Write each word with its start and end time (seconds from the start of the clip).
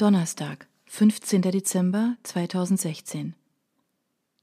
Donnerstag, 0.00 0.66
15. 0.86 1.42
Dezember 1.42 2.16
2016. 2.22 3.34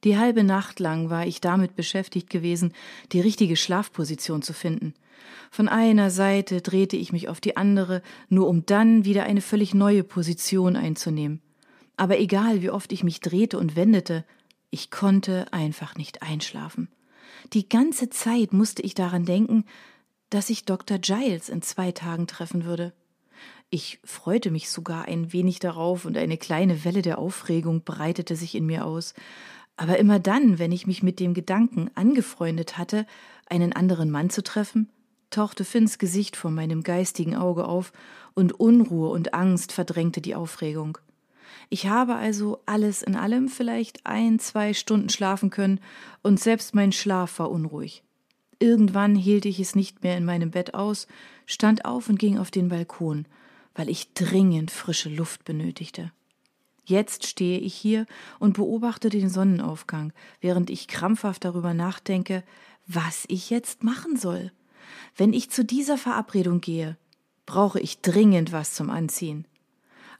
Die 0.03 0.15
halbe 0.15 0.43
Nacht 0.43 0.79
lang 0.79 1.09
war 1.09 1.25
ich 1.25 1.41
damit 1.41 1.75
beschäftigt 1.75 2.29
gewesen, 2.29 2.73
die 3.11 3.21
richtige 3.21 3.55
Schlafposition 3.55 4.43
zu 4.43 4.53
finden. 4.53 4.93
Von 5.49 5.67
einer 5.67 6.11
Seite 6.11 6.61
drehte 6.61 6.95
ich 6.95 7.11
mich 7.11 7.27
auf 7.27 7.41
die 7.41 7.57
andere, 7.57 8.03
nur 8.29 8.47
um 8.47 8.67
dann 8.67 9.03
wieder 9.03 9.23
eine 9.23 9.41
völlig 9.41 9.73
neue 9.73 10.03
Position 10.03 10.75
einzunehmen. 10.75 11.41
Aber 11.95 12.19
egal, 12.19 12.61
wie 12.61 12.69
oft 12.69 12.91
ich 12.91 13.03
mich 13.03 13.19
drehte 13.19 13.57
und 13.57 13.75
wendete, 13.75 14.25
ich 14.69 14.91
konnte 14.91 15.51
einfach 15.51 15.95
nicht 15.95 16.21
einschlafen. 16.21 16.87
Die 17.53 17.67
ganze 17.67 18.11
Zeit 18.11 18.53
musste 18.53 18.83
ich 18.83 18.93
daran 18.93 19.25
denken, 19.25 19.65
dass 20.29 20.51
ich 20.51 20.65
Dr. 20.65 20.99
Giles 20.99 21.49
in 21.49 21.63
zwei 21.63 21.91
Tagen 21.91 22.27
treffen 22.27 22.63
würde. 22.63 22.93
Ich 23.69 23.99
freute 24.05 24.49
mich 24.49 24.69
sogar 24.69 25.05
ein 25.05 25.33
wenig 25.33 25.59
darauf 25.59 26.05
und 26.05 26.17
eine 26.17 26.37
kleine 26.37 26.85
Welle 26.85 27.01
der 27.01 27.17
Aufregung 27.17 27.83
breitete 27.83 28.37
sich 28.37 28.55
in 28.55 28.65
mir 28.65 28.85
aus. 28.85 29.13
Aber 29.75 29.99
immer 29.99 30.19
dann, 30.19 30.57
wenn 30.57 30.71
ich 30.71 30.87
mich 30.87 31.03
mit 31.03 31.19
dem 31.19 31.33
Gedanken 31.33 31.91
angefreundet 31.93 32.77
hatte, 32.77 33.05
einen 33.49 33.73
anderen 33.73 34.09
Mann 34.09 34.29
zu 34.29 34.41
treffen, 34.41 34.89
tauchte 35.29 35.65
Finns 35.65 35.99
Gesicht 35.99 36.37
vor 36.37 36.49
meinem 36.49 36.81
geistigen 36.81 37.35
Auge 37.35 37.65
auf 37.65 37.91
und 38.33 38.57
Unruhe 38.57 39.09
und 39.09 39.33
Angst 39.33 39.73
verdrängte 39.73 40.21
die 40.21 40.35
Aufregung. 40.35 40.97
Ich 41.69 41.87
habe 41.87 42.15
also 42.15 42.61
alles 42.65 43.01
in 43.01 43.15
allem 43.15 43.49
vielleicht 43.49 44.05
ein, 44.05 44.39
zwei 44.39 44.73
Stunden 44.73 45.09
schlafen 45.09 45.49
können, 45.49 45.81
und 46.23 46.39
selbst 46.39 46.73
mein 46.73 46.93
Schlaf 46.93 47.39
war 47.39 47.51
unruhig. 47.51 48.03
Irgendwann 48.59 49.15
hielt 49.15 49.45
ich 49.45 49.59
es 49.59 49.75
nicht 49.75 50.03
mehr 50.03 50.17
in 50.17 50.25
meinem 50.25 50.51
Bett 50.51 50.73
aus, 50.73 51.07
stand 51.45 51.85
auf 51.85 52.09
und 52.09 52.17
ging 52.17 52.37
auf 52.37 52.51
den 52.51 52.69
Balkon, 52.69 53.27
weil 53.77 53.89
ich 53.89 54.13
dringend 54.13 54.71
frische 54.71 55.07
Luft 55.07 55.45
benötigte. 55.45 56.11
Jetzt 56.83 57.27
stehe 57.27 57.59
ich 57.59 57.75
hier 57.75 58.05
und 58.39 58.53
beobachte 58.53 59.09
den 59.09 59.29
Sonnenaufgang, 59.29 60.13
während 60.41 60.69
ich 60.69 60.87
krampfhaft 60.87 61.45
darüber 61.45 61.73
nachdenke, 61.73 62.43
was 62.87 63.25
ich 63.27 63.49
jetzt 63.49 63.83
machen 63.83 64.17
soll. 64.17 64.51
Wenn 65.15 65.31
ich 65.31 65.51
zu 65.51 65.63
dieser 65.63 65.97
Verabredung 65.97 66.59
gehe, 66.59 66.97
brauche 67.45 67.79
ich 67.79 68.01
dringend 68.01 68.51
was 68.51 68.73
zum 68.73 68.89
Anziehen. 68.89 69.45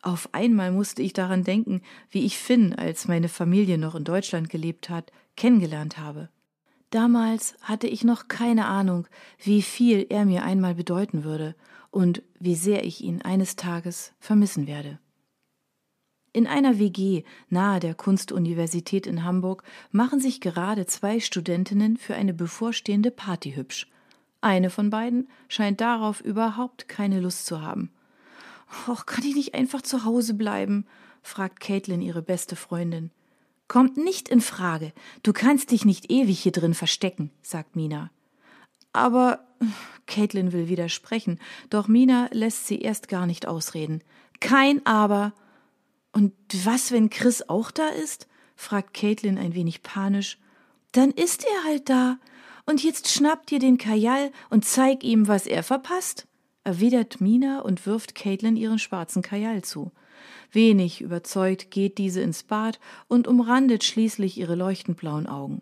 Auf 0.01 0.29
einmal 0.33 0.71
musste 0.71 1.01
ich 1.01 1.13
daran 1.13 1.43
denken, 1.43 1.81
wie 2.11 2.25
ich 2.25 2.37
Finn, 2.37 2.75
als 2.75 3.07
meine 3.07 3.29
Familie 3.29 3.77
noch 3.77 3.95
in 3.95 4.03
Deutschland 4.03 4.49
gelebt 4.49 4.89
hat, 4.89 5.11
kennengelernt 5.35 5.97
habe. 5.97 6.29
Damals 6.91 7.55
hatte 7.61 7.87
ich 7.87 8.03
noch 8.03 8.27
keine 8.27 8.65
Ahnung, 8.65 9.07
wie 9.41 9.61
viel 9.61 10.05
er 10.09 10.25
mir 10.25 10.43
einmal 10.43 10.75
bedeuten 10.75 11.23
würde 11.23 11.55
und 11.91 12.23
wie 12.39 12.55
sehr 12.55 12.85
ich 12.85 13.01
ihn 13.01 13.21
eines 13.21 13.55
Tages 13.55 14.13
vermissen 14.19 14.67
werde. 14.67 14.99
In 16.33 16.45
einer 16.45 16.77
WG 16.77 17.23
nahe 17.49 17.79
der 17.79 17.95
Kunstuniversität 17.95 19.07
in 19.07 19.23
Hamburg 19.23 19.63
machen 19.91 20.19
sich 20.19 20.39
gerade 20.39 20.85
zwei 20.85 21.19
Studentinnen 21.19 21.97
für 21.97 22.15
eine 22.15 22.33
bevorstehende 22.33 23.09
Party 23.09 23.53
hübsch. 23.53 23.87
Eine 24.39 24.69
von 24.69 24.89
beiden 24.89 25.29
scheint 25.47 25.81
darauf 25.81 26.21
überhaupt 26.21 26.87
keine 26.87 27.19
Lust 27.19 27.47
zu 27.47 27.61
haben. 27.61 27.91
Och, 28.87 29.05
kann 29.05 29.23
ich 29.23 29.35
nicht 29.35 29.55
einfach 29.55 29.81
zu 29.81 30.05
Hause 30.05 30.33
bleiben? 30.35 30.85
fragt 31.23 31.59
Caitlin 31.59 32.01
ihre 32.01 32.21
beste 32.21 32.55
Freundin. 32.55 33.11
Kommt 33.67 33.97
nicht 33.97 34.29
in 34.29 34.39
Frage. 34.39 34.93
Du 35.23 35.33
kannst 35.33 35.71
dich 35.71 35.85
nicht 35.85 36.11
ewig 36.11 36.39
hier 36.39 36.51
drin 36.51 36.73
verstecken, 36.73 37.31
sagt 37.41 37.75
Mina. 37.75 38.11
Aber 38.93 39.46
Caitlin 40.05 40.53
will 40.53 40.69
widersprechen, 40.69 41.39
doch 41.69 41.87
Mina 41.87 42.29
lässt 42.31 42.67
sie 42.67 42.79
erst 42.79 43.07
gar 43.07 43.25
nicht 43.25 43.47
ausreden. 43.47 44.01
Kein 44.39 44.85
Aber. 44.85 45.33
Und 46.11 46.33
was, 46.63 46.91
wenn 46.91 47.09
Chris 47.09 47.47
auch 47.47 47.71
da 47.71 47.87
ist? 47.89 48.27
fragt 48.55 48.93
Caitlin 48.93 49.37
ein 49.37 49.53
wenig 49.53 49.83
panisch. 49.83 50.39
Dann 50.91 51.11
ist 51.11 51.45
er 51.45 51.63
halt 51.69 51.89
da. 51.89 52.17
Und 52.65 52.83
jetzt 52.83 53.09
schnapp 53.09 53.45
dir 53.45 53.59
den 53.59 53.77
Kajal 53.77 54.31
und 54.49 54.65
zeig 54.65 55.03
ihm, 55.03 55.27
was 55.27 55.45
er 55.45 55.63
verpasst 55.63 56.27
erwidert 56.67 57.21
Mina 57.21 57.61
und 57.61 57.85
wirft 57.85 58.13
Caitlin 58.13 58.57
ihren 58.57 58.77
schwarzen 58.77 59.21
Kajal 59.21 59.63
zu. 59.63 59.93
Wenig 60.51 60.99
überzeugt 60.99 61.71
geht 61.71 61.97
diese 61.97 62.19
ins 62.19 62.43
Bad 62.43 62.81
und 63.07 63.25
umrandet 63.25 63.85
schließlich 63.85 64.37
ihre 64.37 64.55
leuchtend 64.55 64.97
blauen 64.97 65.27
Augen. 65.27 65.61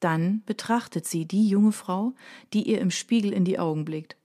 Dann 0.00 0.42
betrachtet 0.44 1.06
sie 1.06 1.26
die 1.26 1.48
junge 1.48 1.72
Frau, 1.72 2.14
die 2.52 2.68
ihr 2.68 2.80
im 2.80 2.90
Spiegel 2.90 3.32
in 3.32 3.44
die 3.44 3.58
Augen 3.58 3.84
blickt. 3.84 4.16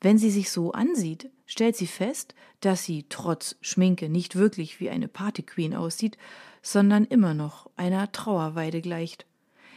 Wenn 0.00 0.18
sie 0.18 0.30
sich 0.30 0.50
so 0.50 0.72
ansieht, 0.72 1.30
stellt 1.46 1.76
sie 1.76 1.86
fest, 1.86 2.34
dass 2.60 2.84
sie 2.84 3.06
trotz 3.08 3.56
Schminke 3.60 4.08
nicht 4.08 4.36
wirklich 4.36 4.80
wie 4.80 4.90
eine 4.90 5.08
Partyqueen 5.08 5.74
aussieht, 5.74 6.16
sondern 6.62 7.04
immer 7.04 7.34
noch 7.34 7.70
einer 7.76 8.10
Trauerweide 8.12 8.80
gleicht. 8.80 9.26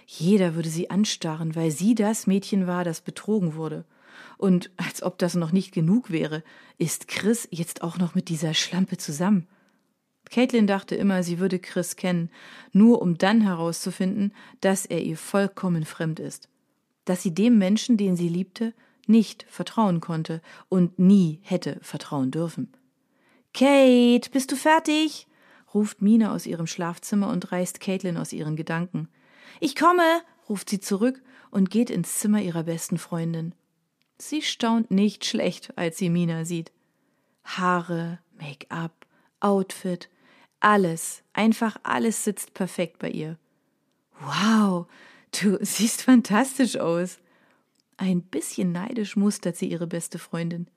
Jeder 0.06 0.56
würde 0.56 0.70
sie 0.70 0.90
anstarren, 0.90 1.56
weil 1.56 1.72
sie 1.72 1.96
das 1.96 2.28
Mädchen 2.28 2.68
war, 2.68 2.84
das 2.84 3.02
betrogen 3.02 3.56
wurde. 3.56 3.86
Und 4.38 4.72
als 4.76 5.02
ob 5.04 5.18
das 5.18 5.36
noch 5.36 5.52
nicht 5.52 5.72
genug 5.72 6.10
wäre, 6.12 6.44
ist 6.78 7.08
Chris 7.08 7.48
jetzt 7.52 7.82
auch 7.82 7.98
noch 7.98 8.16
mit 8.16 8.28
dieser 8.30 8.54
Schlampe 8.54 8.98
zusammen. 8.98 9.48
Caitlin 10.32 10.66
dachte 10.66 10.96
immer, 10.96 11.24
sie 11.24 11.40
würde 11.40 11.60
Chris 11.60 11.98
kennen, 11.98 12.30
nur 12.72 13.02
um 13.02 13.18
dann 13.18 13.42
herauszufinden, 13.42 14.34
dass 14.62 14.86
er 14.86 15.02
ihr 15.02 15.18
vollkommen 15.18 15.86
fremd 15.86 16.20
ist. 16.20 16.50
Dass 17.06 17.22
sie 17.22 17.34
dem 17.34 17.58
Menschen, 17.58 17.98
den 17.98 18.16
sie 18.16 18.30
liebte, 18.30 18.74
nicht 19.08 19.46
vertrauen 19.50 20.00
konnte 20.00 20.42
und 20.70 20.98
nie 20.98 21.42
hätte 21.44 21.80
vertrauen 21.82 22.32
dürfen. 22.32 22.72
Kate, 23.54 24.30
bist 24.32 24.52
du 24.52 24.56
fertig? 24.56 25.28
ruft 25.74 26.02
Mina 26.02 26.34
aus 26.34 26.46
ihrem 26.46 26.68
Schlafzimmer 26.68 27.30
und 27.30 27.52
reißt 27.52 27.80
Caitlin 27.80 28.18
aus 28.18 28.34
ihren 28.34 28.56
Gedanken. 28.56 29.10
Ich 29.60 29.76
komme, 29.76 30.22
ruft 30.50 30.70
sie 30.70 30.80
zurück 30.80 31.22
und 31.50 31.70
geht 31.70 31.90
ins 31.90 32.20
Zimmer 32.20 32.42
ihrer 32.42 32.64
besten 32.64 32.98
Freundin. 32.98 33.54
Sie 34.18 34.42
staunt 34.42 34.92
nicht 34.92 35.26
schlecht, 35.26 35.78
als 35.78 35.98
sie 35.98 36.10
Mina 36.10 36.46
sieht. 36.46 36.72
Haare, 37.44 38.20
Make-up, 38.40 39.06
Outfit, 39.40 40.10
alles, 40.62 41.24
einfach 41.34 41.78
alles 41.84 42.24
sitzt 42.24 42.54
perfekt 42.54 43.00
bei 43.00 43.10
ihr. 43.10 43.38
Wow, 44.20 44.88
du 45.40 45.58
siehst 45.62 46.04
fantastisch 46.04 46.78
aus. 46.78 47.20
Ein 47.98 48.22
bisschen 48.22 48.72
neidisch 48.72 49.16
mustert 49.16 49.58
sie 49.58 49.68
ihre 49.70 49.88
beste 49.88 50.18
Freundin. 50.18 50.68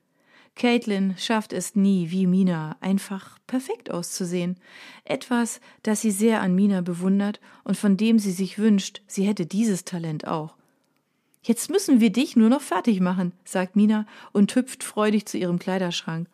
Caitlin 0.56 1.16
schafft 1.18 1.52
es 1.52 1.74
nie, 1.74 2.10
wie 2.10 2.26
Mina, 2.26 2.76
einfach 2.80 3.38
perfekt 3.46 3.90
auszusehen. 3.90 4.56
Etwas, 5.04 5.60
das 5.82 6.00
sie 6.00 6.12
sehr 6.12 6.40
an 6.40 6.54
Mina 6.54 6.80
bewundert 6.80 7.40
und 7.64 7.76
von 7.76 7.96
dem 7.96 8.18
sie 8.18 8.30
sich 8.30 8.58
wünscht, 8.58 9.02
sie 9.06 9.24
hätte 9.24 9.46
dieses 9.46 9.84
Talent 9.84 10.26
auch. 10.26 10.54
Jetzt 11.42 11.70
müssen 11.70 12.00
wir 12.00 12.10
dich 12.10 12.36
nur 12.36 12.48
noch 12.48 12.62
fertig 12.62 13.00
machen, 13.00 13.32
sagt 13.44 13.74
Mina 13.76 14.06
und 14.32 14.54
hüpft 14.54 14.84
freudig 14.84 15.26
zu 15.26 15.38
ihrem 15.38 15.58
Kleiderschrank. 15.58 16.28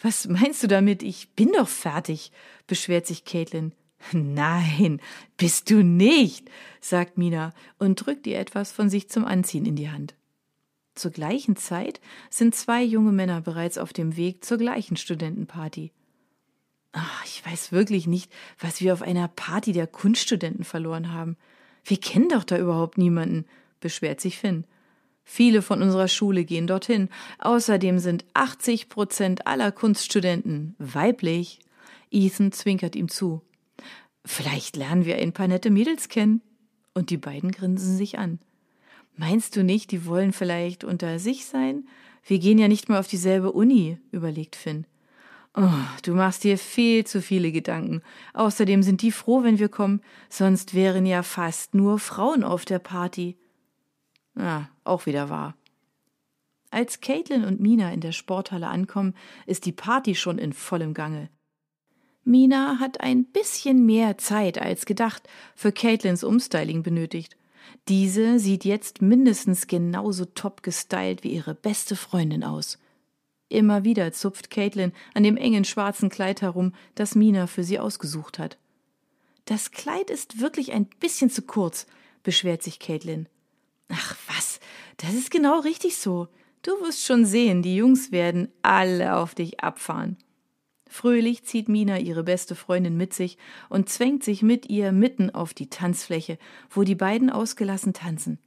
Was 0.00 0.28
meinst 0.28 0.62
du 0.62 0.66
damit? 0.66 1.02
Ich 1.02 1.30
bin 1.30 1.52
doch 1.52 1.68
fertig, 1.68 2.32
beschwert 2.66 3.06
sich 3.06 3.24
Caitlin. 3.24 3.72
Nein, 4.12 5.00
bist 5.36 5.70
du 5.70 5.82
nicht, 5.82 6.50
sagt 6.80 7.18
Mina 7.18 7.52
und 7.78 7.94
drückt 7.96 8.26
ihr 8.26 8.38
etwas 8.38 8.70
von 8.70 8.90
sich 8.90 9.08
zum 9.08 9.24
Anziehen 9.24 9.64
in 9.64 9.76
die 9.76 9.90
Hand. 9.90 10.14
Zur 10.94 11.10
gleichen 11.10 11.56
Zeit 11.56 12.00
sind 12.30 12.54
zwei 12.54 12.82
junge 12.82 13.12
Männer 13.12 13.40
bereits 13.40 13.78
auf 13.78 13.92
dem 13.92 14.16
Weg 14.16 14.44
zur 14.44 14.58
gleichen 14.58 14.96
Studentenparty. 14.96 15.92
Ach, 16.92 17.24
ich 17.26 17.44
weiß 17.44 17.72
wirklich 17.72 18.06
nicht, 18.06 18.32
was 18.58 18.80
wir 18.80 18.94
auf 18.94 19.02
einer 19.02 19.28
Party 19.28 19.72
der 19.72 19.86
Kunststudenten 19.86 20.64
verloren 20.64 21.12
haben. 21.12 21.36
Wir 21.84 21.98
kennen 21.98 22.30
doch 22.30 22.44
da 22.44 22.56
überhaupt 22.56 22.96
niemanden, 22.96 23.44
beschwert 23.80 24.20
sich 24.20 24.38
Finn. 24.38 24.64
Viele 25.28 25.60
von 25.60 25.82
unserer 25.82 26.06
Schule 26.06 26.44
gehen 26.44 26.68
dorthin. 26.68 27.08
Außerdem 27.40 27.98
sind 27.98 28.24
80 28.34 28.88
Prozent 28.88 29.48
aller 29.48 29.72
Kunststudenten 29.72 30.76
weiblich. 30.78 31.58
Ethan 32.12 32.52
zwinkert 32.52 32.94
ihm 32.94 33.08
zu. 33.08 33.42
Vielleicht 34.24 34.76
lernen 34.76 35.04
wir 35.04 35.16
ein 35.16 35.32
paar 35.32 35.48
nette 35.48 35.70
Mädels 35.70 36.08
kennen. 36.08 36.42
Und 36.94 37.10
die 37.10 37.16
beiden 37.16 37.50
grinsen 37.50 37.96
sich 37.96 38.20
an. 38.20 38.38
Meinst 39.16 39.56
du 39.56 39.64
nicht, 39.64 39.90
die 39.90 40.06
wollen 40.06 40.32
vielleicht 40.32 40.84
unter 40.84 41.18
sich 41.18 41.46
sein? 41.46 41.88
Wir 42.24 42.38
gehen 42.38 42.58
ja 42.58 42.68
nicht 42.68 42.88
mal 42.88 43.00
auf 43.00 43.08
dieselbe 43.08 43.50
Uni, 43.50 43.98
überlegt 44.12 44.54
Finn. 44.54 44.86
Oh, 45.56 45.68
du 46.04 46.14
machst 46.14 46.44
dir 46.44 46.56
viel 46.56 47.04
zu 47.04 47.20
viele 47.20 47.50
Gedanken. 47.50 48.00
Außerdem 48.32 48.84
sind 48.84 49.02
die 49.02 49.10
froh, 49.10 49.42
wenn 49.42 49.58
wir 49.58 49.68
kommen, 49.68 50.02
sonst 50.28 50.72
wären 50.72 51.04
ja 51.04 51.24
fast 51.24 51.74
nur 51.74 51.98
Frauen 51.98 52.44
auf 52.44 52.64
der 52.64 52.78
Party. 52.78 53.36
Ja, 54.38 54.68
auch 54.86 55.06
wieder 55.06 55.28
wahr. 55.28 55.56
Als 56.70 57.00
Caitlin 57.00 57.44
und 57.44 57.60
Mina 57.60 57.92
in 57.92 58.00
der 58.00 58.12
Sporthalle 58.12 58.68
ankommen, 58.68 59.14
ist 59.46 59.66
die 59.66 59.72
Party 59.72 60.14
schon 60.14 60.38
in 60.38 60.52
vollem 60.52 60.94
Gange. 60.94 61.30
Mina 62.24 62.80
hat 62.80 63.00
ein 63.00 63.24
bisschen 63.24 63.86
mehr 63.86 64.18
Zeit 64.18 64.58
als 64.58 64.84
gedacht 64.84 65.28
für 65.54 65.70
Caitlins 65.70 66.24
Umstyling 66.24 66.82
benötigt. 66.82 67.36
Diese 67.88 68.40
sieht 68.40 68.64
jetzt 68.64 69.00
mindestens 69.00 69.68
genauso 69.68 70.24
top 70.24 70.62
gestylt 70.62 71.22
wie 71.22 71.32
ihre 71.32 71.54
beste 71.54 71.94
Freundin 71.94 72.42
aus. 72.42 72.78
Immer 73.48 73.84
wieder 73.84 74.12
zupft 74.12 74.50
Caitlin 74.50 74.92
an 75.14 75.22
dem 75.22 75.36
engen 75.36 75.64
schwarzen 75.64 76.08
Kleid 76.08 76.42
herum, 76.42 76.74
das 76.96 77.14
Mina 77.14 77.46
für 77.46 77.62
sie 77.62 77.78
ausgesucht 77.78 78.40
hat. 78.40 78.58
Das 79.44 79.70
Kleid 79.70 80.10
ist 80.10 80.40
wirklich 80.40 80.72
ein 80.72 80.86
bisschen 80.86 81.30
zu 81.30 81.42
kurz, 81.42 81.86
beschwert 82.24 82.64
sich 82.64 82.80
Caitlin. 82.80 83.28
Ach 83.88 84.16
was, 84.26 84.35
das 84.98 85.14
ist 85.14 85.30
genau 85.30 85.60
richtig 85.60 85.96
so. 85.96 86.28
Du 86.62 86.72
wirst 86.80 87.04
schon 87.04 87.24
sehen, 87.24 87.62
die 87.62 87.76
Jungs 87.76 88.12
werden 88.12 88.48
alle 88.62 89.16
auf 89.16 89.34
dich 89.34 89.60
abfahren. 89.60 90.16
Fröhlich 90.88 91.44
zieht 91.44 91.68
Mina 91.68 91.98
ihre 91.98 92.22
beste 92.22 92.54
Freundin 92.54 92.96
mit 92.96 93.12
sich 93.12 93.38
und 93.68 93.88
zwängt 93.88 94.24
sich 94.24 94.42
mit 94.42 94.68
ihr 94.68 94.92
mitten 94.92 95.30
auf 95.30 95.52
die 95.52 95.68
Tanzfläche, 95.68 96.38
wo 96.70 96.84
die 96.84 96.94
beiden 96.94 97.30
ausgelassen 97.30 97.92
tanzen. 97.92 98.38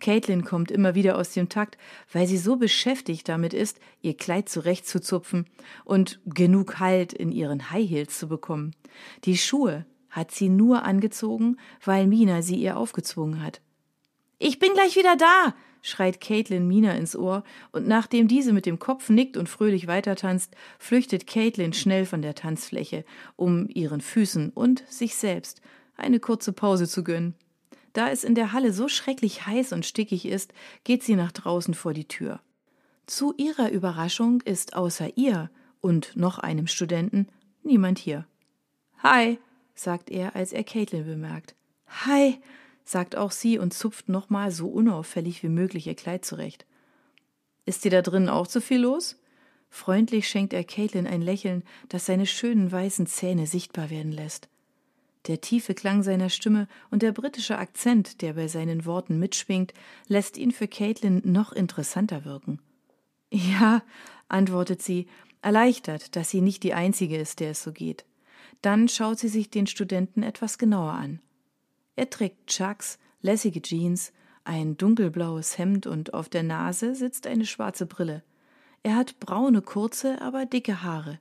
Caitlin 0.00 0.44
kommt 0.44 0.70
immer 0.70 0.94
wieder 0.94 1.16
aus 1.16 1.32
dem 1.32 1.48
Takt, 1.48 1.78
weil 2.12 2.26
sie 2.26 2.38
so 2.38 2.56
beschäftigt 2.56 3.28
damit 3.28 3.54
ist, 3.54 3.78
ihr 4.00 4.16
Kleid 4.16 4.48
zurechtzuzupfen 4.48 5.46
und 5.84 6.20
genug 6.26 6.80
Halt 6.80 7.12
in 7.12 7.30
ihren 7.30 7.70
High 7.70 7.88
Heels 7.88 8.18
zu 8.18 8.28
bekommen. 8.28 8.74
Die 9.24 9.36
Schuhe 9.36 9.86
hat 10.10 10.30
sie 10.30 10.48
nur 10.48 10.84
angezogen, 10.84 11.56
weil 11.84 12.06
Mina 12.06 12.42
sie 12.42 12.56
ihr 12.56 12.76
aufgezwungen 12.76 13.42
hat. 13.42 13.60
Ich 14.38 14.58
bin 14.58 14.72
gleich 14.72 14.96
wieder 14.96 15.16
da, 15.16 15.54
schreit 15.82 16.20
Caitlin 16.20 16.66
Mina 16.66 16.92
ins 16.94 17.14
Ohr, 17.14 17.44
und 17.72 17.86
nachdem 17.86 18.28
diese 18.28 18.52
mit 18.52 18.64
dem 18.64 18.78
Kopf 18.78 19.10
nickt 19.10 19.36
und 19.36 19.48
fröhlich 19.48 19.86
weitertanzt, 19.86 20.54
flüchtet 20.78 21.26
Caitlin 21.26 21.72
schnell 21.72 22.06
von 22.06 22.22
der 22.22 22.34
Tanzfläche, 22.34 23.04
um 23.36 23.68
ihren 23.68 24.00
Füßen 24.00 24.50
und 24.50 24.84
sich 24.88 25.16
selbst 25.16 25.60
eine 25.96 26.20
kurze 26.20 26.52
Pause 26.52 26.88
zu 26.88 27.04
gönnen. 27.04 27.34
Da 27.92 28.08
es 28.10 28.24
in 28.24 28.34
der 28.34 28.52
Halle 28.52 28.72
so 28.72 28.88
schrecklich 28.88 29.46
heiß 29.46 29.72
und 29.72 29.84
stickig 29.84 30.24
ist, 30.24 30.54
geht 30.84 31.02
sie 31.02 31.14
nach 31.16 31.32
draußen 31.32 31.74
vor 31.74 31.92
die 31.92 32.08
Tür. 32.08 32.40
Zu 33.06 33.34
ihrer 33.36 33.70
Überraschung 33.70 34.40
ist 34.42 34.74
außer 34.74 35.16
ihr 35.16 35.50
und 35.80 36.16
noch 36.16 36.38
einem 36.38 36.66
Studenten 36.66 37.26
niemand 37.62 37.98
hier. 37.98 38.26
Hi, 39.02 39.38
sagt 39.74 40.10
er, 40.10 40.36
als 40.36 40.52
er 40.52 40.64
Caitlin 40.64 41.04
bemerkt. 41.04 41.54
Hi, 42.06 42.40
sagt 42.84 43.16
auch 43.16 43.30
sie 43.30 43.58
und 43.58 43.72
zupft 43.72 44.08
nochmal 44.08 44.50
so 44.50 44.68
unauffällig 44.68 45.42
wie 45.42 45.48
möglich 45.48 45.86
ihr 45.86 45.94
Kleid 45.94 46.24
zurecht. 46.24 46.66
Ist 47.64 47.84
dir 47.84 47.90
da 47.90 48.02
drinnen 48.02 48.28
auch 48.28 48.46
zu 48.46 48.60
viel 48.60 48.80
los? 48.80 49.18
Freundlich 49.70 50.28
schenkt 50.28 50.52
er 50.52 50.64
Caitlin 50.64 51.06
ein 51.06 51.22
Lächeln, 51.22 51.62
das 51.88 52.06
seine 52.06 52.26
schönen 52.26 52.70
weißen 52.70 53.06
Zähne 53.06 53.46
sichtbar 53.46 53.88
werden 53.88 54.12
lässt. 54.12 54.48
Der 55.28 55.40
tiefe 55.40 55.74
Klang 55.74 56.02
seiner 56.02 56.30
Stimme 56.30 56.66
und 56.90 57.02
der 57.02 57.12
britische 57.12 57.56
Akzent, 57.56 58.22
der 58.22 58.34
bei 58.34 58.48
seinen 58.48 58.84
Worten 58.84 59.18
mitschwingt, 59.18 59.72
lässt 60.08 60.36
ihn 60.36 60.50
für 60.50 60.66
Caitlin 60.66 61.22
noch 61.24 61.52
interessanter 61.52 62.24
wirken. 62.24 62.60
Ja, 63.30 63.82
antwortet 64.28 64.82
sie, 64.82 65.06
erleichtert, 65.40 66.16
dass 66.16 66.30
sie 66.30 66.40
nicht 66.40 66.64
die 66.64 66.74
Einzige 66.74 67.16
ist, 67.16 67.40
der 67.40 67.52
es 67.52 67.62
so 67.62 67.72
geht. 67.72 68.04
Dann 68.62 68.88
schaut 68.88 69.18
sie 69.18 69.28
sich 69.28 69.48
den 69.48 69.66
Studenten 69.66 70.22
etwas 70.22 70.58
genauer 70.58 70.92
an. 70.92 71.20
Er 71.96 72.08
trägt 72.10 72.46
Chucks, 72.46 72.98
lässige 73.20 73.60
Jeans, 73.60 74.12
ein 74.44 74.76
dunkelblaues 74.76 75.58
Hemd 75.58 75.86
und 75.86 76.14
auf 76.14 76.28
der 76.28 76.42
Nase 76.42 76.94
sitzt 76.94 77.26
eine 77.26 77.46
schwarze 77.46 77.86
Brille. 77.86 78.22
Er 78.82 78.96
hat 78.96 79.20
braune, 79.20 79.62
kurze, 79.62 80.20
aber 80.20 80.46
dicke 80.46 80.82
Haare. 80.82 81.20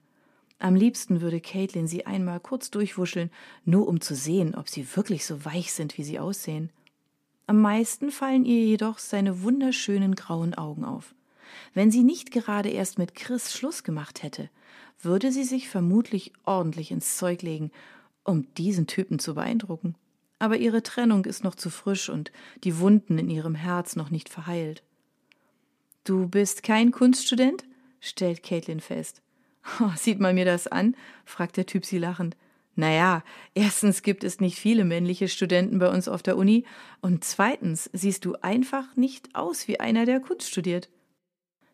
Am 0.57 0.75
liebsten 0.75 1.21
würde 1.21 1.41
Caitlin 1.41 1.87
sie 1.87 2.05
einmal 2.05 2.39
kurz 2.39 2.71
durchwuscheln, 2.71 3.31
nur 3.65 3.87
um 3.87 3.99
zu 3.99 4.15
sehen, 4.15 4.55
ob 4.55 4.69
sie 4.69 4.87
wirklich 4.95 5.25
so 5.25 5.43
weich 5.45 5.73
sind, 5.73 5.97
wie 5.97 6.03
sie 6.03 6.19
aussehen. 6.19 6.71
Am 7.47 7.61
meisten 7.61 8.11
fallen 8.11 8.45
ihr 8.45 8.63
jedoch 8.65 8.99
seine 8.99 9.41
wunderschönen 9.43 10.15
grauen 10.15 10.53
Augen 10.53 10.85
auf. 10.85 11.13
Wenn 11.73 11.91
sie 11.91 12.03
nicht 12.03 12.31
gerade 12.31 12.69
erst 12.69 12.97
mit 12.97 13.15
Chris 13.15 13.53
Schluss 13.53 13.83
gemacht 13.83 14.23
hätte, 14.23 14.49
würde 15.01 15.31
sie 15.31 15.43
sich 15.43 15.67
vermutlich 15.67 16.31
ordentlich 16.45 16.91
ins 16.91 17.17
Zeug 17.17 17.41
legen, 17.41 17.71
um 18.23 18.47
diesen 18.55 18.87
Typen 18.87 19.19
zu 19.19 19.35
beeindrucken. 19.35 19.95
Aber 20.41 20.57
ihre 20.57 20.81
Trennung 20.81 21.25
ist 21.25 21.43
noch 21.43 21.53
zu 21.53 21.69
frisch 21.69 22.09
und 22.09 22.31
die 22.63 22.79
Wunden 22.79 23.19
in 23.19 23.29
ihrem 23.29 23.53
Herz 23.53 23.95
noch 23.95 24.09
nicht 24.09 24.27
verheilt. 24.27 24.81
Du 26.03 26.27
bist 26.27 26.63
kein 26.63 26.89
Kunststudent? 26.89 27.63
stellt 27.99 28.41
Caitlin 28.41 28.79
fest. 28.79 29.21
Oh, 29.79 29.91
sieht 29.95 30.19
man 30.19 30.33
mir 30.33 30.45
das 30.45 30.65
an? 30.65 30.95
fragt 31.25 31.57
der 31.57 31.67
Typ 31.67 31.85
sie 31.85 31.99
lachend. 31.99 32.35
Naja, 32.73 33.23
erstens 33.53 34.01
gibt 34.01 34.23
es 34.23 34.39
nicht 34.39 34.57
viele 34.57 34.83
männliche 34.83 35.27
Studenten 35.27 35.77
bei 35.77 35.89
uns 35.89 36.07
auf 36.07 36.23
der 36.23 36.37
Uni 36.37 36.65
und 37.01 37.23
zweitens 37.23 37.87
siehst 37.93 38.25
du 38.25 38.33
einfach 38.41 38.95
nicht 38.95 39.35
aus 39.35 39.67
wie 39.67 39.79
einer, 39.79 40.07
der 40.07 40.21
Kunst 40.21 40.49
studiert. 40.49 40.89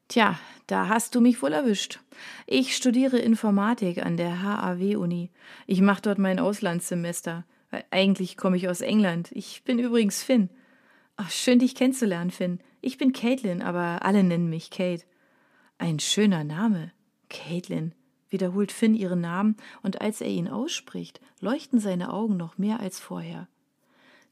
Tja, 0.09 0.37
da 0.65 0.89
hast 0.89 1.15
du 1.15 1.21
mich 1.21 1.41
wohl 1.41 1.53
erwischt. 1.53 2.01
Ich 2.47 2.75
studiere 2.75 3.17
Informatik 3.17 4.05
an 4.05 4.17
der 4.17 4.43
HAW-Uni. 4.43 5.31
Ich 5.67 5.79
mache 5.79 6.01
dort 6.01 6.19
mein 6.19 6.39
Auslandssemester. 6.39 7.45
Eigentlich 7.91 8.37
komme 8.37 8.57
ich 8.57 8.69
aus 8.69 8.81
England. 8.81 9.29
Ich 9.31 9.63
bin 9.63 9.79
übrigens 9.79 10.23
Finn. 10.23 10.49
Ach, 11.17 11.31
schön, 11.31 11.59
dich 11.59 11.75
kennenzulernen, 11.75 12.31
Finn. 12.31 12.59
Ich 12.81 12.97
bin 12.97 13.11
Caitlin, 13.11 13.61
aber 13.61 14.05
alle 14.05 14.23
nennen 14.23 14.49
mich 14.49 14.69
Kate. 14.69 15.03
Ein 15.77 15.99
schöner 15.99 16.43
Name. 16.43 16.91
Caitlin, 17.29 17.93
wiederholt 18.29 18.71
Finn 18.71 18.95
ihren 18.95 19.21
Namen, 19.21 19.57
und 19.81 20.01
als 20.01 20.21
er 20.21 20.29
ihn 20.29 20.47
ausspricht, 20.47 21.19
leuchten 21.41 21.79
seine 21.79 22.13
Augen 22.13 22.37
noch 22.37 22.57
mehr 22.57 22.79
als 22.79 22.99
vorher. 22.99 23.47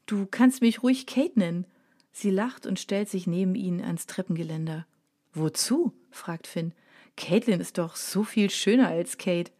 Du 0.06 0.26
kannst 0.26 0.62
mich 0.62 0.82
ruhig 0.82 1.06
Kate 1.06 1.38
nennen. 1.38 1.66
Sie 2.12 2.30
lacht 2.30 2.66
und 2.66 2.78
stellt 2.78 3.10
sich 3.10 3.26
neben 3.26 3.54
ihn 3.54 3.82
ans 3.82 4.06
Treppengeländer. 4.06 4.86
Wozu? 5.34 5.92
fragt 6.10 6.46
Finn. 6.46 6.72
Caitlin 7.16 7.60
ist 7.60 7.78
doch 7.78 7.96
so 7.96 8.24
viel 8.24 8.48
schöner 8.48 8.88
als 8.88 9.18
Kate. 9.18 9.50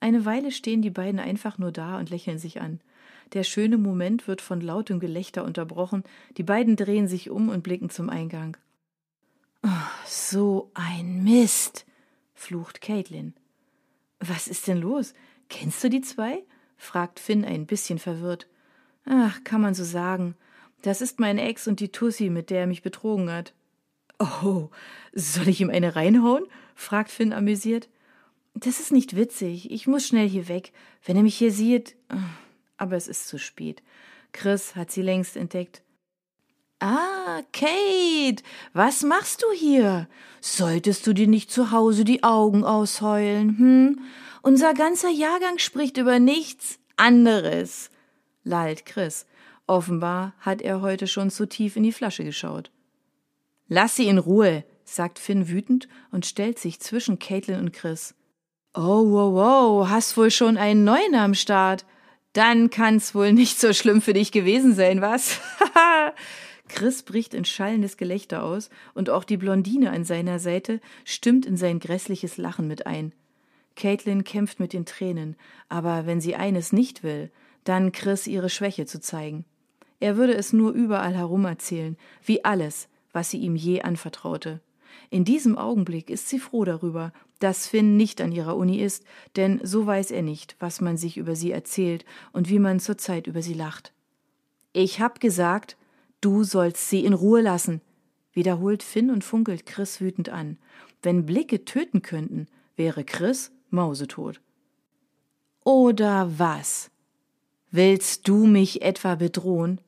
Eine 0.00 0.24
Weile 0.24 0.52
stehen 0.52 0.82
die 0.82 0.90
beiden 0.90 1.20
einfach 1.20 1.58
nur 1.58 1.72
da 1.72 1.98
und 1.98 2.10
lächeln 2.10 2.38
sich 2.38 2.60
an. 2.60 2.80
Der 3.32 3.42
schöne 3.42 3.78
Moment 3.78 4.26
wird 4.26 4.40
von 4.40 4.60
lautem 4.60 5.00
Gelächter 5.00 5.44
unterbrochen, 5.44 6.04
die 6.36 6.42
beiden 6.42 6.76
drehen 6.76 7.08
sich 7.08 7.30
um 7.30 7.48
und 7.48 7.62
blicken 7.62 7.90
zum 7.90 8.08
Eingang. 8.08 8.56
Oh, 9.62 9.68
so 10.06 10.70
ein 10.74 11.24
Mist, 11.24 11.84
flucht 12.34 12.80
Caitlin. 12.80 13.34
Was 14.20 14.48
ist 14.48 14.66
denn 14.66 14.78
los? 14.78 15.14
Kennst 15.48 15.82
du 15.82 15.90
die 15.90 16.00
zwei? 16.00 16.42
fragt 16.76 17.18
Finn 17.18 17.44
ein 17.44 17.66
bisschen 17.66 17.98
verwirrt. 17.98 18.48
Ach, 19.04 19.42
kann 19.44 19.60
man 19.60 19.74
so 19.74 19.84
sagen. 19.84 20.36
Das 20.82 21.00
ist 21.00 21.18
mein 21.18 21.38
Ex 21.38 21.66
und 21.66 21.80
die 21.80 21.90
Tussi, 21.90 22.30
mit 22.30 22.50
der 22.50 22.60
er 22.60 22.66
mich 22.66 22.82
betrogen 22.82 23.30
hat. 23.30 23.52
Oh, 24.18 24.70
soll 25.12 25.48
ich 25.48 25.60
ihm 25.60 25.70
eine 25.70 25.96
reinhauen? 25.96 26.44
fragt 26.74 27.10
Finn 27.10 27.32
amüsiert. 27.32 27.88
Das 28.60 28.80
ist 28.80 28.90
nicht 28.90 29.14
witzig. 29.14 29.70
Ich 29.70 29.86
muss 29.86 30.06
schnell 30.06 30.28
hier 30.28 30.48
weg. 30.48 30.72
Wenn 31.04 31.16
er 31.16 31.22
mich 31.22 31.36
hier 31.36 31.52
sieht. 31.52 31.94
Aber 32.76 32.96
es 32.96 33.06
ist 33.06 33.28
zu 33.28 33.38
spät. 33.38 33.82
Chris 34.32 34.74
hat 34.74 34.90
sie 34.90 35.02
längst 35.02 35.36
entdeckt. 35.36 35.82
Ah, 36.80 37.42
Kate, 37.52 38.42
was 38.72 39.02
machst 39.02 39.42
du 39.42 39.52
hier? 39.52 40.08
Solltest 40.40 41.06
du 41.06 41.12
dir 41.12 41.26
nicht 41.26 41.50
zu 41.50 41.70
Hause 41.70 42.04
die 42.04 42.22
Augen 42.22 42.64
ausheulen, 42.64 43.58
hm? 43.58 44.00
Unser 44.42 44.74
ganzer 44.74 45.10
Jahrgang 45.10 45.58
spricht 45.58 45.96
über 45.96 46.20
nichts 46.20 46.78
anderes, 46.96 47.90
lallt 48.44 48.86
Chris. 48.86 49.26
Offenbar 49.66 50.34
hat 50.38 50.62
er 50.62 50.80
heute 50.80 51.08
schon 51.08 51.30
zu 51.30 51.46
tief 51.46 51.74
in 51.74 51.82
die 51.82 51.92
Flasche 51.92 52.22
geschaut. 52.22 52.70
Lass 53.66 53.96
sie 53.96 54.06
in 54.06 54.18
Ruhe, 54.18 54.64
sagt 54.84 55.18
Finn 55.18 55.48
wütend 55.48 55.88
und 56.12 56.26
stellt 56.26 56.60
sich 56.60 56.78
zwischen 56.78 57.18
Caitlin 57.18 57.58
und 57.58 57.72
Chris. 57.72 58.14
Oh, 58.74 59.10
wow, 59.10 59.32
wow, 59.32 59.88
hast 59.88 60.16
wohl 60.16 60.30
schon 60.30 60.56
einen 60.58 60.84
neuen 60.84 61.14
am 61.14 61.34
Start. 61.34 61.86
Dann 62.34 62.68
kann's 62.68 63.14
wohl 63.14 63.32
nicht 63.32 63.58
so 63.58 63.72
schlimm 63.72 64.02
für 64.02 64.12
dich 64.12 64.30
gewesen 64.30 64.74
sein, 64.74 65.00
was? 65.00 65.40
Chris 66.68 67.02
bricht 67.02 67.32
in 67.32 67.46
schallendes 67.46 67.96
Gelächter 67.96 68.42
aus, 68.42 68.68
und 68.92 69.08
auch 69.08 69.24
die 69.24 69.38
Blondine 69.38 69.90
an 69.90 70.04
seiner 70.04 70.38
Seite 70.38 70.80
stimmt 71.04 71.46
in 71.46 71.56
sein 71.56 71.78
grässliches 71.80 72.36
Lachen 72.36 72.68
mit 72.68 72.86
ein. 72.86 73.14
Caitlin 73.74 74.22
kämpft 74.24 74.60
mit 74.60 74.74
den 74.74 74.84
Tränen, 74.84 75.36
aber 75.70 76.04
wenn 76.04 76.20
sie 76.20 76.36
eines 76.36 76.72
nicht 76.72 77.02
will, 77.02 77.30
dann 77.64 77.90
Chris 77.90 78.26
ihre 78.26 78.50
Schwäche 78.50 78.84
zu 78.84 79.00
zeigen. 79.00 79.46
Er 79.98 80.16
würde 80.16 80.34
es 80.34 80.52
nur 80.52 80.72
überall 80.72 81.14
herum 81.14 81.46
erzählen, 81.46 81.96
wie 82.22 82.44
alles, 82.44 82.88
was 83.12 83.30
sie 83.30 83.38
ihm 83.38 83.56
je 83.56 83.80
anvertraute. 83.80 84.60
In 85.10 85.24
diesem 85.24 85.56
Augenblick 85.56 86.10
ist 86.10 86.28
sie 86.28 86.38
froh 86.38 86.64
darüber, 86.64 87.12
dass 87.38 87.66
Finn 87.66 87.96
nicht 87.96 88.20
an 88.20 88.32
ihrer 88.32 88.56
Uni 88.56 88.80
ist, 88.80 89.04
denn 89.36 89.60
so 89.62 89.86
weiß 89.86 90.10
er 90.10 90.22
nicht, 90.22 90.56
was 90.58 90.80
man 90.80 90.96
sich 90.96 91.16
über 91.16 91.36
sie 91.36 91.52
erzählt 91.52 92.04
und 92.32 92.48
wie 92.48 92.58
man 92.58 92.80
zurzeit 92.80 93.26
über 93.26 93.42
sie 93.42 93.54
lacht. 93.54 93.92
Ich 94.72 95.00
hab 95.00 95.20
gesagt, 95.20 95.76
Du 96.20 96.42
sollst 96.42 96.88
sie 96.88 97.04
in 97.04 97.12
Ruhe 97.12 97.40
lassen, 97.40 97.80
wiederholt 98.32 98.82
Finn 98.82 99.10
und 99.10 99.22
funkelt 99.22 99.66
Chris 99.66 100.00
wütend 100.00 100.30
an. 100.30 100.58
Wenn 101.00 101.26
Blicke 101.26 101.64
töten 101.64 102.02
könnten, 102.02 102.48
wäre 102.74 103.04
Chris 103.04 103.52
mausetot. 103.70 104.40
Oder 105.62 106.38
was? 106.38 106.90
Willst 107.70 108.26
du 108.26 108.46
mich 108.46 108.82
etwa 108.82 109.14
bedrohen? 109.14 109.80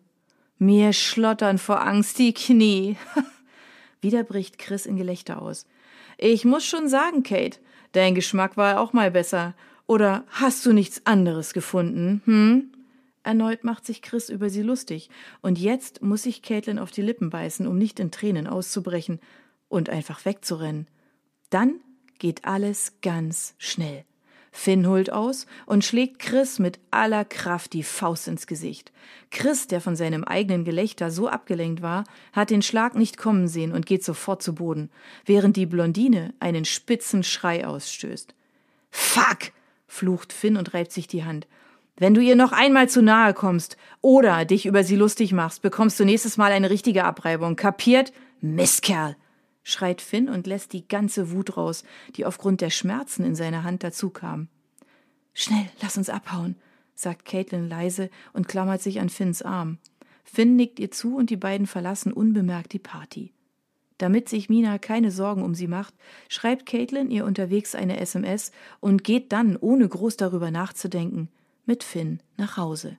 Mir 0.59 0.92
schlottern 0.92 1.59
vor 1.59 1.80
Angst 1.80 2.19
die 2.19 2.35
Knie. 2.35 2.97
Wieder 4.00 4.23
bricht 4.23 4.59
Chris 4.59 4.87
in 4.87 4.97
Gelächter 4.97 5.42
aus. 5.42 5.66
Ich 6.22 6.44
muss 6.44 6.66
schon 6.66 6.86
sagen, 6.90 7.22
Kate, 7.22 7.58
dein 7.92 8.14
Geschmack 8.14 8.58
war 8.58 8.78
auch 8.78 8.92
mal 8.92 9.10
besser. 9.10 9.54
Oder 9.86 10.24
hast 10.28 10.66
du 10.66 10.74
nichts 10.74 11.06
anderes 11.06 11.54
gefunden, 11.54 12.20
hm? 12.26 12.72
Erneut 13.22 13.64
macht 13.64 13.86
sich 13.86 14.02
Chris 14.02 14.28
über 14.28 14.50
sie 14.50 14.60
lustig, 14.60 15.08
und 15.40 15.58
jetzt 15.58 16.02
muss 16.02 16.24
sich 16.24 16.42
Caitlin 16.42 16.78
auf 16.78 16.90
die 16.90 17.02
Lippen 17.02 17.30
beißen, 17.30 17.66
um 17.66 17.78
nicht 17.78 18.00
in 18.00 18.10
Tränen 18.10 18.46
auszubrechen 18.46 19.18
und 19.68 19.88
einfach 19.88 20.24
wegzurennen. 20.26 20.88
Dann 21.48 21.80
geht 22.18 22.44
alles 22.44 23.00
ganz 23.00 23.54
schnell. 23.56 24.04
Finn 24.52 24.88
holt 24.88 25.12
aus 25.12 25.47
und 25.66 25.85
schlägt 25.85 26.19
Chris 26.19 26.59
mit 26.59 26.80
aller 26.90 27.25
Kraft 27.25 27.73
die 27.73 27.83
Faust 27.83 28.26
ins 28.28 28.47
Gesicht. 28.47 28.92
Chris, 29.30 29.69
der 29.69 29.80
von 29.80 29.95
seinem 29.95 30.25
eigenen 30.25 30.64
Gelächter 30.64 31.11
so 31.11 31.28
abgelenkt 31.28 31.83
war, 31.83 32.04
hat 32.33 32.50
den 32.50 32.62
Schlag 32.62 32.97
nicht 32.97 33.16
kommen 33.16 33.47
sehen 33.47 33.73
und 33.73 33.87
geht 33.87 34.04
sofort 34.04 34.42
zu 34.42 34.54
Boden, 34.54 34.90
während 35.25 35.57
die 35.57 35.66
Blondine 35.66 36.35
einen 36.40 36.64
spitzen 36.64 37.23
Schrei 37.23 37.66
ausstößt. 37.66 38.35
Fuck! 38.90 39.52
flucht 39.87 40.33
Finn 40.33 40.57
und 40.57 40.73
reibt 40.75 40.92
sich 40.92 41.09
die 41.09 41.25
Hand. 41.25 41.47
Wenn 41.97 42.14
du 42.14 42.21
ihr 42.21 42.37
noch 42.37 42.52
einmal 42.52 42.88
zu 42.88 43.02
nahe 43.02 43.35
kommst 43.35 43.76
oder 44.00 44.45
dich 44.45 44.66
über 44.66 44.85
sie 44.85 44.97
lustig 44.97 45.33
machst, 45.33 45.62
bekommst 45.62 46.00
du 46.00 46.04
nächstes 46.04 46.37
Mal 46.37 46.50
eine 46.52 46.71
richtige 46.71 47.04
Abreibung. 47.04 47.57
Kapiert? 47.57 48.12
Mistkerl! 48.40 49.16
Schreit 49.62 50.00
Finn 50.00 50.29
und 50.29 50.47
lässt 50.47 50.73
die 50.73 50.87
ganze 50.87 51.31
Wut 51.31 51.57
raus, 51.57 51.85
die 52.17 52.25
aufgrund 52.25 52.61
der 52.61 52.71
Schmerzen 52.71 53.25
in 53.25 53.35
seiner 53.35 53.64
Hand 53.64 53.85
dazukam. 53.85 54.49
Schnell, 55.35 55.69
lass 55.81 55.97
uns 55.97 56.09
abhauen, 56.09 56.57
sagt 56.95 57.25
Caitlin 57.25 57.69
leise 57.69 58.11
und 58.33 58.49
klammert 58.49 58.83
sich 58.83 59.00
an 59.00 59.09
Finns 59.09 59.43
Arm. 59.43 59.79
Finn 60.25 60.57
nickt 60.57 60.79
ihr 60.79 60.90
zu 60.90 61.17
und 61.17 61.31
die 61.31 61.37
beiden 61.37 61.67
verlassen 61.67 62.12
unbemerkt 62.12 62.73
die 62.73 62.79
Party. 62.79 63.33
Damit 63.99 64.29
sich 64.31 64.49
Mina 64.49 64.79
keine 64.79 65.11
Sorgen 65.11 65.43
um 65.43 65.55
sie 65.55 65.67
macht, 65.67 65.95
schreibt 66.29 66.64
Caitlin 66.64 67.11
ihr 67.11 67.26
unterwegs 67.26 67.75
eine 67.75 68.00
SMS 68.00 68.50
und 68.81 69.05
geht 69.05 69.31
dann, 69.33 69.57
ohne 69.57 69.87
groß 69.87 70.17
darüber 70.17 70.50
nachzudenken, 70.50 71.29
mit 71.67 71.85
Finn 71.85 72.21
nach 72.38 72.57
Hause. 72.57 72.97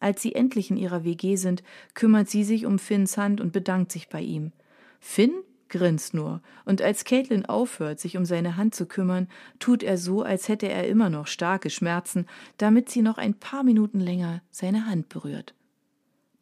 Als 0.00 0.20
sie 0.20 0.34
endlich 0.34 0.70
in 0.70 0.76
ihrer 0.76 1.04
WG 1.04 1.36
sind, 1.36 1.62
kümmert 1.94 2.28
sie 2.28 2.44
sich 2.44 2.66
um 2.66 2.78
Finns 2.78 3.16
Hand 3.16 3.40
und 3.40 3.52
bedankt 3.52 3.90
sich 3.92 4.10
bei 4.10 4.20
ihm. 4.20 4.52
Finn 5.00 5.32
grinst 5.76 6.14
nur, 6.14 6.40
und 6.64 6.80
als 6.80 7.04
Caitlin 7.04 7.46
aufhört, 7.46 7.98
sich 7.98 8.16
um 8.16 8.24
seine 8.24 8.56
Hand 8.56 8.74
zu 8.74 8.86
kümmern, 8.86 9.28
tut 9.58 9.82
er 9.82 9.98
so, 9.98 10.22
als 10.22 10.48
hätte 10.48 10.68
er 10.68 10.86
immer 10.86 11.10
noch 11.10 11.26
starke 11.26 11.68
Schmerzen, 11.68 12.26
damit 12.58 12.88
sie 12.88 13.02
noch 13.02 13.18
ein 13.18 13.34
paar 13.34 13.64
Minuten 13.64 13.98
länger 13.98 14.40
seine 14.50 14.86
Hand 14.86 15.08
berührt. 15.08 15.54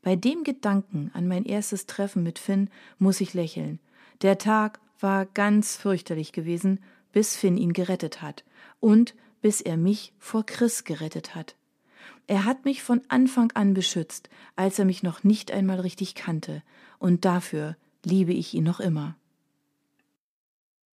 Bei 0.03 0.17
dem 0.17 0.45
Gedanken 0.45 1.11
an 1.15 1.27
mein 1.27 1.45
erstes 1.45 1.87
Treffen 1.87 2.23
mit 2.23 2.39
Finn 2.39 2.69
muss 2.99 3.21
ich 3.21 3.33
lächeln. 3.33 3.79
Der 4.21 4.37
Tag 4.37 4.81
war 5.01 5.25
ganz 5.27 5.77
fürchterlich 5.77 6.33
gewesen, 6.33 6.81
bis 7.13 7.37
Finn 7.37 7.57
ihn 7.57 7.73
gerettet 7.73 8.21
hat. 8.21 8.45
Und 8.81 9.15
bis 9.41 9.61
er 9.61 9.77
mich 9.77 10.13
vor 10.19 10.45
Chris 10.45 10.85
gerettet 10.85 11.35
hat. 11.35 11.57
Er 12.27 12.45
hat 12.45 12.65
mich 12.65 12.83
von 12.83 13.03
Anfang 13.09 13.51
an 13.53 13.75
beschützt, 13.75 14.29
als 14.57 14.79
er 14.79 14.85
mich 14.85 15.03
noch 15.03 15.25
nicht 15.25 15.51
einmal 15.51 15.81
richtig 15.81 16.15
kannte, 16.15 16.63
und 16.99 17.25
dafür 17.25 17.77
liebe 18.05 18.33
ich 18.33 18.55
ihn 18.55 18.65
noch 18.65 18.81
immer. 18.81 19.17